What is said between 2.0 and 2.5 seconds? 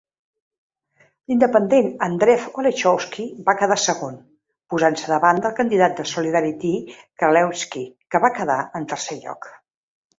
Andrzej